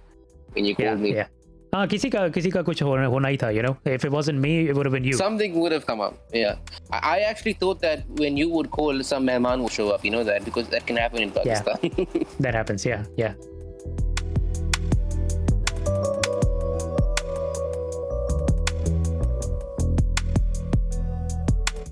[0.54, 1.14] when you Yeah, called me.
[1.20, 1.26] yeah.
[1.74, 4.38] हाँ किसी का किसी का कुछ होना होना ही था you know if it wasn't
[4.46, 6.18] me it would have been you Something would have come up.
[6.40, 6.56] Yeah,
[6.90, 10.04] I, I actually thought that when you would call, some mehman would show up.
[10.04, 11.62] You know that because that can happen in Yeah.
[11.62, 12.26] Pakistan.
[12.40, 13.34] that happens yeah yeah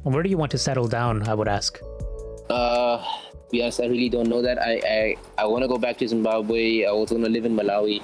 [0.03, 1.79] where do you want to settle down i would ask
[2.51, 4.59] Uh, to be honest, I really don't know that.
[4.61, 5.01] I I,
[5.38, 6.62] I want to go back to Zimbabwe.
[6.85, 7.99] I also want to live in Malawi.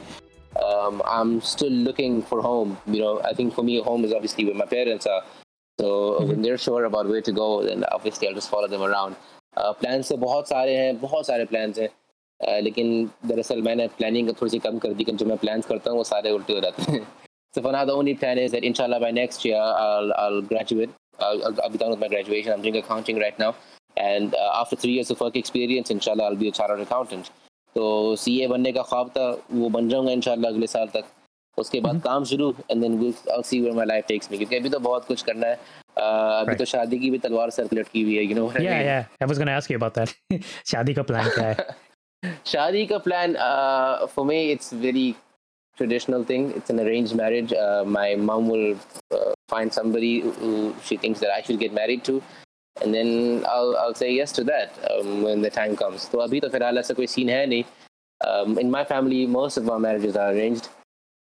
[0.65, 2.79] Um, I'm still looking for home.
[2.87, 5.23] You know, I think for me, home is obviously where my parents are.
[5.81, 9.17] So when they're sure about where to go, then obviously I'll just follow them around.
[9.57, 11.89] Uh, plans तो बहुत सारे हैं बहुत सारे plans हैं
[12.49, 15.91] uh, लेकिन दरअसल मैंने planning थोड़ी सी कम कर दी क्योंकि जो मैं plans करता
[15.91, 17.07] हूँ वो सारे उल्टे हो जाते हैं
[17.55, 20.91] So for now, the only plan is that inshallah by next year I'll I'll graduate.
[21.19, 22.53] I'll, I'll, I'll be done with my graduation.
[22.53, 23.55] I'm doing accounting right now,
[23.97, 27.31] and uh, after three years of work experience, inshallah I'll be a chartered accountant.
[27.76, 31.04] तो सी ए बनने का ख्वाब था वो बन जाऊँगा इन अगले साल तक।
[31.58, 34.56] उसके बाद हम्म। काम शुरू and then will see where my life takes me क्योंकि
[34.56, 35.60] अभी तो बहुत कुछ करना है।
[35.98, 39.26] अभी तो शादी की भी तलवार सर्कुलेट की हुई है you know yeah yeah I
[39.26, 41.76] was gonna ask you about that शादी का प्लान क्या है?
[42.46, 43.36] शादी का plan
[44.06, 45.16] for me it's very
[45.78, 48.76] traditional thing it's an arrange marriage uh, my mom will
[49.12, 51.74] uh, find somebody who she thinks that i should get
[52.83, 56.09] and then I'll I'll say yes to that um, when the time comes.
[56.13, 57.65] तो अभी तो फिलहाल ऐसा कोई scene है नहीं.
[58.21, 60.69] Um, in my family, most of our marriages are arranged,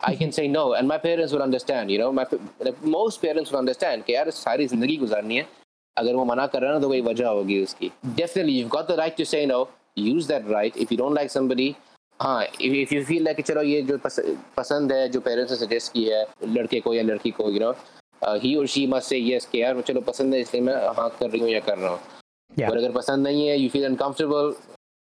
[0.00, 1.90] I can say no, and my parents will understand.
[1.90, 5.46] You know, my pa- like, most parents will understand कि यार सारी जिंदगी गुजारनी है.
[5.97, 7.91] अगर वो मना कर रहा है ना तो कोई वजह होगी उसकी.
[8.19, 9.67] Definitely, you've got the right to say no.
[9.97, 10.77] Use that right.
[10.85, 11.73] If you don't like somebody,
[12.19, 14.19] हाँ if, if you feel like कि चलो ये जो पस,
[14.57, 16.25] पसंद है जो पेरेंट्स ने सजेस्ट की है
[16.55, 17.75] लड़के को या लड़की को यू नो
[18.43, 21.29] ही और शी मस्ट से यस कि यार चलो पसंद है इसलिए मैं हाँ कर
[21.29, 21.99] रही हूँ या कर रहा हूँ
[22.51, 22.69] Yeah.
[22.69, 24.53] पर अगर पसंद नहीं है you feel uncomfortable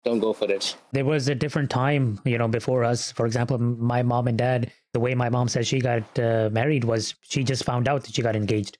[0.06, 3.12] don't go for it There was a different time, you know, before us.
[3.12, 3.58] For example,
[3.93, 7.43] my mom and dad, the way my mom said she got uh, married was she
[7.43, 8.78] just found out that she got engaged.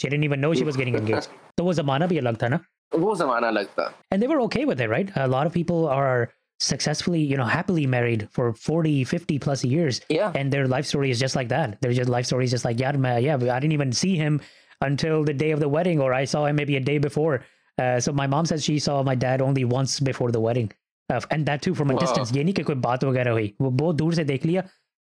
[0.00, 1.28] She didn't even know she was getting engaged.
[1.58, 2.60] तो वो जमाना भी अलग था ना?
[2.94, 5.10] वो जमाना लगता And they were okay with it, right?
[5.16, 6.28] A lot of people are
[6.60, 10.00] successfully, you know, happily married for 40, 50 plus years.
[10.08, 11.80] yeah And their life story is just like that.
[11.80, 14.40] Their just life story is just like, yeah, man, yeah, I didn't even see him
[14.80, 17.42] until the day of the wedding, or I saw him maybe a day before.
[17.78, 20.70] Uh, so my mom says she saw my dad only once before the wedding.
[21.10, 22.00] Uh, and that too from a Wow.
[22.00, 22.32] distance.
[22.32, 24.62] ये नहीं कि कोई बात वगैरह हुई वो बहुत दूर से देख लिया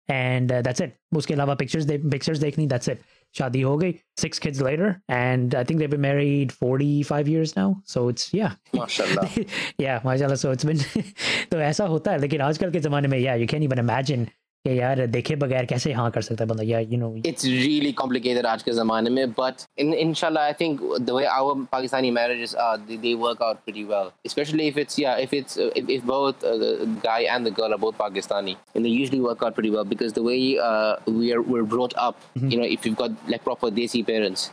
[0.09, 3.03] and uh, that's it उसके अलावा pictures दे, pictures देखनी that's it
[3.37, 7.67] शादी हो गई six kids later and I think they've been married 45 years now
[7.93, 9.37] so it's yeah माशाल्लाह
[9.85, 10.83] yeah माशाल्लाह so it's been
[11.51, 14.27] तो ऐसा होता है लेकिन आजकल के ज़माने में yeah you can't even imagine
[14.67, 17.89] कि यार देखे बगैर कैसे हाँ कर सकता है बंदा या you know it's really
[18.01, 22.53] complicated आज के ज़माने में but in inshallah I think the way our Pakistani marriages
[22.65, 25.89] are they, they work out pretty well especially if it's yeah if it's uh, if,
[25.97, 26.71] if both uh, the
[27.03, 30.13] guy and the girl are both Pakistani and they usually work out pretty well because
[30.13, 32.49] the way uh, we are we're brought up Mhm.
[32.55, 34.49] you know if you've got like proper desi parents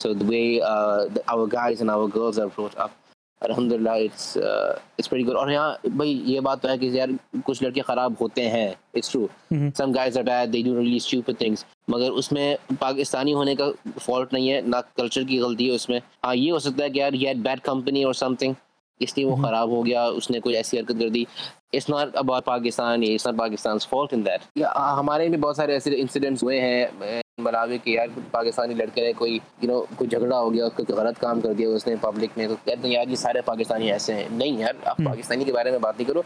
[0.00, 2.96] so the way uh, the, our guys and our girls are brought up
[3.41, 5.35] it's uh, it's pretty good.
[5.35, 7.11] और यहाँ भाई ये बात तो है कि यार
[7.45, 9.71] कुछ लड़के खराब होते हैं Mhm.
[9.77, 11.65] some guys are bad they do really stupid things.
[11.89, 16.35] मगर उसमें पाकिस्तानी होने का फॉल्ट नहीं है ना कल्चर की गलती है उसमें। हाँ
[16.35, 18.55] ये हो सकता है कि यार ये बैड कंपनी और समथिंग
[19.01, 19.43] इसलिए वो Mhm.
[19.45, 21.27] खराब हो गया उसने कोई ऐसी हरकत कर दी।
[21.73, 25.91] It's not about Pakistan it's not Pakistan fault in that हमारे भी बहुत सारे ऐसे
[25.91, 30.49] इंसिडेंट्स हुए हैं मलावी के यार पाकिस्तानी लड़के ने कोई यू नो कोई झगड़ा हो
[30.51, 33.15] गया उसको कोई गलत काम कर दिया उसने पब्लिक में तो कहते हैं यार ये
[33.15, 35.05] सारे पाकिस्तानी ऐसे हैं। नहीं यार आप Hmm.
[35.05, 36.23] पाकिस्तानी के बारे में बात नहीं करो।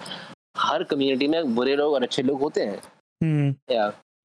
[0.58, 2.82] हर कम्युनिटी में बुरे लोग और अच्छे लोग होते हैं.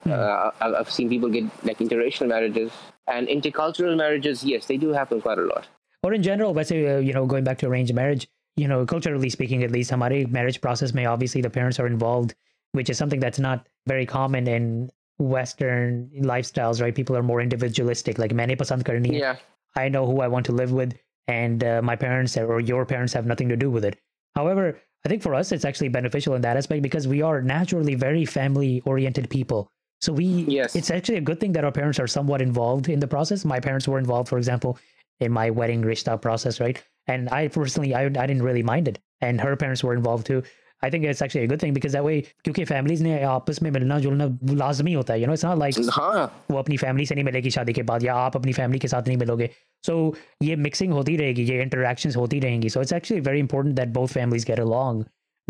[0.08, 2.69] uh, I- I've seen people get like interracial marriages
[3.08, 5.68] And intercultural marriages, yes, they do happen quite a lot.
[6.04, 8.86] Or in general, let's say, uh, you know, going back to arranged marriage, you know,
[8.86, 12.36] culturally speaking, at least, Hamari marriage process may obviously the parents are involved,
[12.72, 16.96] which is something that's not very common in Western lifestyles, right?
[16.96, 19.36] People are more individualistic, like, many pasan karni yeah.
[19.76, 23.13] I know who I want to live with, and uh, my parents or your parents
[23.13, 23.98] have nothing to do with it.
[24.36, 27.96] However, I think for us, it's actually beneficial in that aspect because we are naturally
[27.96, 29.70] very family oriented people.
[30.05, 30.74] So we, Yes.
[30.76, 33.44] it's actually a good thing that our parents are somewhat involved in the process.
[33.44, 34.79] My parents were involved, for example,
[35.20, 36.79] in my wedding rishta process, right?
[37.07, 38.98] And I personally, I, I didn't really mind it.
[39.20, 40.42] And her parents were involved too.
[40.83, 43.70] I think it's actually a good thing because that way, क्योंकि families ने आपस में
[43.70, 44.26] मिलना जुलना
[44.61, 47.50] लाजमी होता है, you know, it's not like हाँ वो अपनी फैमिली से नहीं मिलेगी
[47.50, 49.50] शादी के बाद या आप अपनी फैमिली के साथ नहीं मिलोगे
[49.87, 49.96] सो
[50.42, 54.09] ये मिक्सिंग होती रहेगी ये इंटरेक्शंस होती रहेंगी so it's actually very important that both
[54.14, 55.05] families get along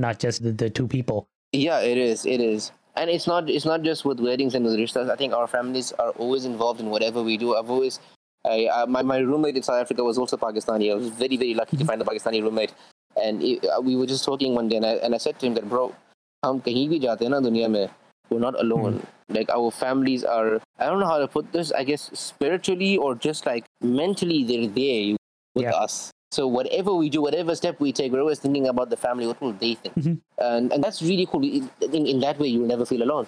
[0.06, 1.22] not just the two people
[1.60, 2.20] Yeah, it is.
[2.32, 2.66] It is.
[2.95, 5.09] and it's not it's not just with weddings and with rishtas.
[5.09, 7.55] I think our families are always involved in whatever we do.
[7.55, 7.99] I've always
[8.45, 10.91] I, my, my roommate in South Africa was also Pakistani.
[10.91, 11.89] I was very, very lucky to mm-hmm.
[11.89, 12.73] find a Pakistani roommate.
[13.21, 15.45] And it, uh, we were just talking one day, and I, and I said to
[15.45, 15.95] him that, bro,
[16.43, 17.89] hum bhi jate na duniya mein,
[18.29, 18.99] we're not alone.
[18.99, 19.35] Mm-hmm.
[19.35, 23.15] Like, our families are, I don't know how to put this, I guess spiritually or
[23.15, 25.15] just like mentally, they're there
[25.55, 25.71] with yeah.
[25.71, 26.11] us.
[26.35, 29.27] So whatever we do, whatever step we take, we're always thinking about the family.
[29.31, 29.95] What will they think?
[29.95, 30.15] Mhm.
[30.47, 31.43] and and that's really cool.
[31.59, 31.69] In,
[31.99, 33.27] in, in that way, you'll never feel alone.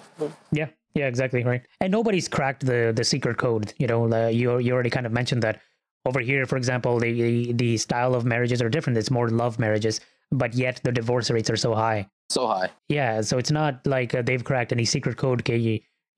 [0.60, 0.68] Yeah,
[1.00, 1.62] yeah, exactly right.
[1.80, 3.72] And nobody's cracked the the secret code.
[3.84, 5.60] You know, uh, you you already kind of mentioned that.
[6.08, 8.96] Over here, for example, the, the style of marriages are different.
[9.00, 10.00] It's more love marriages,
[10.42, 12.06] but yet the divorce rates are so high.
[12.36, 12.70] So high.
[12.88, 15.58] Yeah, so it's not like uh, they've cracked any secret code के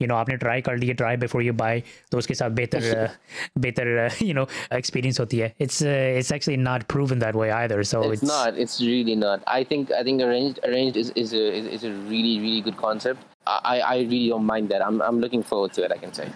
[0.02, 1.82] ये you know आपने try कर लिए try before you buy
[2.12, 3.10] तो उसके साथ बेहतर uh,
[3.66, 4.46] बेहतर uh, you know
[4.80, 5.54] experience होती है.
[5.66, 7.84] It's uh, it's actually not proven that way either.
[7.84, 8.58] So it's, not.
[8.66, 9.46] It's really not.
[9.48, 12.78] I think I think arranged arranged is, is a is, is a really really good
[12.78, 13.24] concept.
[13.48, 14.86] I, I I really don't mind that.
[14.90, 15.92] I'm I'm looking forward to it.
[15.98, 16.28] I can say.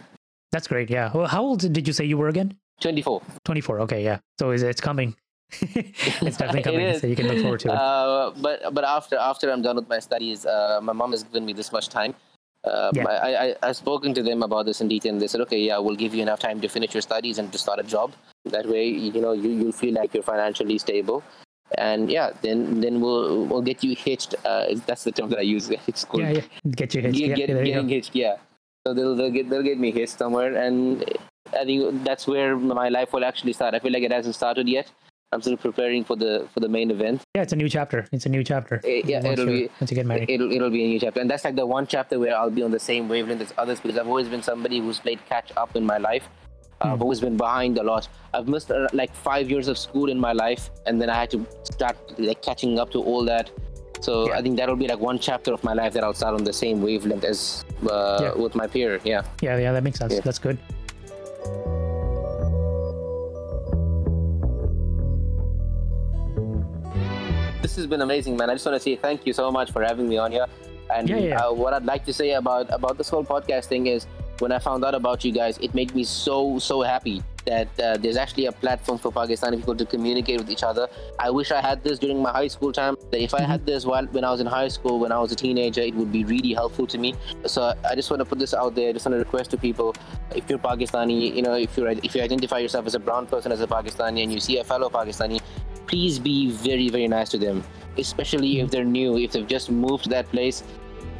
[0.51, 0.89] That's great.
[0.89, 1.11] Yeah.
[1.13, 2.55] Well, how old did you say you were again?
[2.79, 3.21] Twenty four.
[3.43, 3.81] 24.
[3.81, 4.03] Okay.
[4.03, 4.19] Yeah.
[4.39, 5.15] So it's, it's coming.
[5.61, 6.81] it's definitely It coming.
[6.81, 7.01] is.
[7.01, 7.75] So you can look forward to it.
[7.75, 11.45] Uh, but but after after I'm done with my studies, uh, my mom has given
[11.45, 12.15] me this much time.
[12.64, 13.06] Uh, Yeah.
[13.06, 15.78] I, I I've spoken to them about this in detail, and they said, okay, yeah,
[15.78, 18.12] we'll give you enough time to finish your studies and to start a job.
[18.46, 21.22] That way, you know, you you'll feel like you're financially stable,
[21.78, 24.34] and yeah, then then we'll we'll get you hitched.
[24.44, 25.70] Uh, that's the term that I use.
[25.86, 26.72] It's called yeah, yeah.
[26.80, 27.18] Get your hits.
[27.18, 28.14] get, Yeah, get, you getting hitched.
[28.14, 28.36] Yeah,
[28.86, 31.04] so they'll they'll get they'll get me hitched somewhere, and
[31.52, 33.74] I think that's where my life will actually start.
[33.74, 34.90] I feel like it hasn't started yet.
[35.32, 37.22] I'm still preparing for the for the main event.
[37.34, 38.06] Yeah, it's a new chapter.
[38.12, 38.80] It's a new chapter.
[38.84, 40.30] Eh, yeah, once, it'll be- once you get married.
[40.30, 42.62] It'll it'll be a new chapter, and that's like the one chapter where I'll be
[42.62, 45.74] on the same wavelength as others because I've always been somebody who's played catch up
[45.74, 46.28] in my life.
[46.80, 48.08] Uh, I've always been behind a lot.
[48.32, 51.30] I've missed uh, like five years of school in my life, and then I had
[51.32, 53.50] to start like catching up to all that.
[54.02, 54.38] So Yeah.
[54.38, 56.52] I think that'll be like one chapter of my life that I'll start on the
[56.52, 58.34] same wavelength as uh, Yeah.
[58.40, 59.00] with my peer.
[59.02, 59.22] Yeah.
[59.40, 60.12] Yeah, yeah, that makes sense.
[60.14, 60.20] Yeah.
[60.20, 60.58] That's good.
[67.64, 68.50] This has been amazing, man.
[68.50, 70.44] I just want to say thank you so much for having me on here.
[70.94, 71.38] And Yeah, yeah.
[71.40, 74.06] Uh, what I'd like to say about about this whole podcast thing is,
[74.40, 77.96] when I found out about you guys, it made me so so happy that uh,
[78.02, 80.88] there's actually a platform for Pakistani people to communicate with each other.
[81.18, 82.96] I wish I had this during my high school time.
[83.10, 83.50] That if I Mm-hmm.
[83.54, 85.94] had this while when I was in high school, when I was a teenager, it
[85.94, 87.14] would be really helpful to me.
[87.46, 88.90] So I just want to put this out there.
[88.90, 89.94] I just want to request to people:
[90.40, 93.52] if you're Pakistani, you know, if you if you identify yourself as a brown person
[93.52, 95.40] as a Pakistani, and you see a fellow Pakistani,
[95.94, 96.36] please be
[96.68, 97.62] very very nice to them
[98.04, 100.62] especially if they're new if they've just moved to that place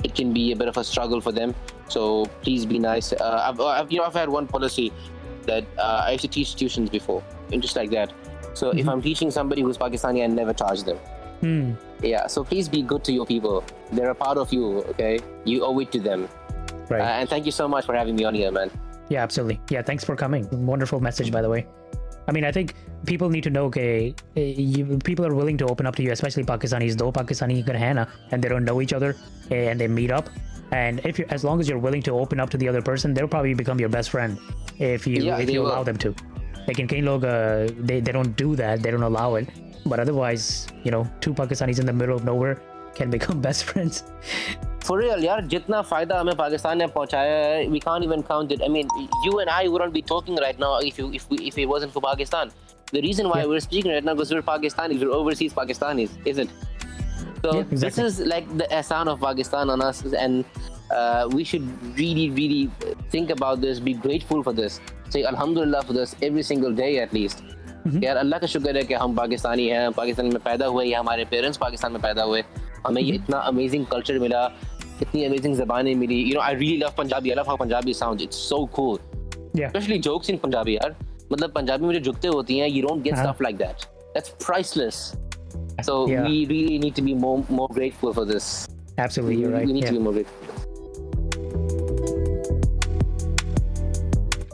[0.07, 1.55] it can be a bit of a struggle for them
[1.97, 2.01] so
[2.47, 4.87] please be nice uh, I've, I've you know i've had one policy
[5.47, 7.23] that uh, I used to teach tuitions before,
[7.53, 8.13] and just like that.
[8.55, 8.93] So if Mhm.
[8.93, 10.97] I'm teaching somebody who's Pakistani, I never charge them.
[11.41, 11.73] Hmm.
[12.03, 12.27] Yeah.
[12.29, 13.63] So please be good to your people.
[13.93, 14.65] They're a part of you.
[14.93, 15.19] Okay.
[15.45, 16.29] You owe it to them.
[16.89, 17.01] Right.
[17.03, 18.71] Uh, and thank you so much for having me on here, man.
[19.11, 19.61] Yeah, absolutely.
[19.71, 20.49] Yeah, thanks for coming.
[20.67, 21.67] Wonderful message, by the way.
[22.27, 22.75] I mean, I think
[23.07, 26.13] people need to know, okay, eh, you, people are willing to open up to you,
[26.13, 26.97] especially Pakistanis.
[26.97, 29.17] Though Pakistani can hai and they don't know each other,
[29.51, 30.31] eh, and they meet up.
[30.73, 33.15] And if you, as long as you're willing to open up to the other person,
[33.15, 34.39] they'll probably become your best friend
[34.79, 35.69] if you Yeah, if you will.
[35.73, 36.15] allow them to.
[36.67, 38.83] Like in Kane log, uh, they they don't do that.
[38.83, 39.49] They don't allow it.
[39.87, 42.61] But otherwise, you know, two Pakistanis in the middle of nowhere
[42.96, 44.04] can become best friends.
[44.88, 48.62] For real, यार जितना फायदा हमें पाकिस्तान ने पहुंचाया है, we can't even count it.
[48.62, 48.88] I mean,
[49.26, 51.94] you and I wouldn't be talking right now if you if we, if it wasn't
[51.98, 52.52] for Pakistan.
[52.92, 53.50] The reason why Yeah.
[53.50, 56.50] we're speaking right now because we're Pakistanis, we're overseas Pakistanis, isn't?
[57.44, 58.06] So Yeah, this exactly.
[58.06, 60.44] is like the ehsan of Pakistan on us, and
[60.92, 61.68] uh, we should
[62.00, 62.72] really, really
[63.16, 63.80] think about this.
[63.80, 64.80] Be grateful for this.
[65.10, 67.44] Say Alhamdulillah for this every single day at least.
[68.04, 71.26] यार अल्लाह का शुक्र है कि हम पाकिस्तानी हैं पाकिस्तान में पैदा हुए या हमारे
[71.36, 72.42] पेरेंट्स पाकिस्तान में पैदा हुए
[72.87, 74.45] हमें ये इतना अमेजिंग कल्चर मिला
[75.03, 78.21] इतनी अमेजिंग जबानें मिली you know I really love Punjabi I love how Punjabi sound
[78.23, 78.99] it's so cool.
[79.57, 80.95] Specially jokes in Punjabi यार
[81.33, 83.25] मतलब पंजाबी में जो जुगते होती हैं यू डोंट गेट हाँ.
[83.25, 85.13] Stuff like that that's priceless
[85.87, 88.45] really need to be more more grateful for this
[89.05, 89.67] Absolutely, we, you're right.
[89.71, 89.91] we need Yeah.
[89.91, 90.53] to be more grateful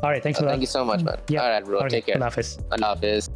[0.02, 0.52] All right, thanks Uh, for that.
[0.52, 1.42] thank you so much man Yeah.
[1.42, 2.52] all right bro Okay, take care Allah Hafiz.
[2.76, 3.28] Allah Hafiz